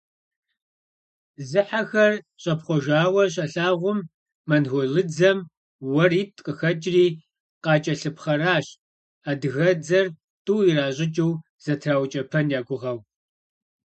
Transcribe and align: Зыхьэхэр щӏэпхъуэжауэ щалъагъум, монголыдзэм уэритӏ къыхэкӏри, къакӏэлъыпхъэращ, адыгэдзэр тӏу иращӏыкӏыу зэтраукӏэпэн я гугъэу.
Зыхьэхэр 1.49 2.13
щӏэпхъуэжауэ 2.41 3.23
щалъагъум, 3.33 3.99
монголыдзэм 4.49 5.37
уэритӏ 5.93 6.41
къыхэкӏри, 6.45 7.05
къакӏэлъыпхъэращ, 7.63 8.67
адыгэдзэр 9.29 10.07
тӏу 10.45 10.59
иращӏыкӏыу 10.69 11.33
зэтраукӏэпэн 11.63 12.45
я 12.57 12.61
гугъэу. 12.67 12.99